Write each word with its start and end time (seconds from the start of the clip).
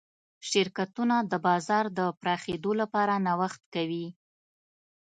شرکتونه 0.49 1.15
د 1.31 1.33
بازار 1.47 1.85
د 1.97 1.99
پراخېدو 2.21 2.71
لپاره 2.81 3.13
نوښت 3.27 3.61
کوي. 3.73 4.07